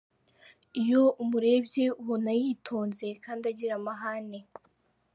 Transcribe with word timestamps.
Iyo 0.81 1.01
umurebye 1.23 1.85
ubona 2.01 2.31
yitonze 2.41 3.07
kandi 3.23 3.43
agira 3.51 3.73
amahane. 3.79 4.39